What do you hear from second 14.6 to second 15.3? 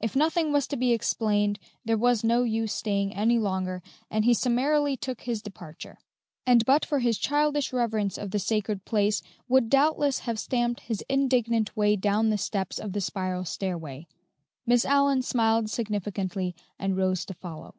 Miss Allyn